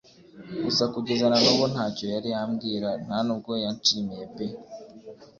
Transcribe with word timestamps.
gusa 0.63 0.83
kugeza 0.93 1.25
nanubu 1.31 1.65
ntacyo 1.73 2.05
yari 2.13 2.27
yambwira 2.35 2.89
ntanubwo 3.05 3.51
yanshimiye 3.63 4.25
pe 4.35 4.45